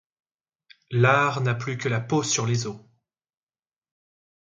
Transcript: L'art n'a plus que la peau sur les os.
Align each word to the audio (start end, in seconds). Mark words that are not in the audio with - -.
L'art 0.89 1.41
n'a 1.41 1.53
plus 1.53 1.77
que 1.77 1.87
la 1.87 2.01
peau 2.01 2.23
sur 2.23 2.47
les 2.47 2.65
os. 2.65 2.79